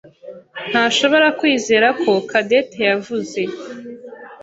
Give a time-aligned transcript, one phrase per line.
[0.69, 3.41] ntashobora kwizera ko Cadette yavuze.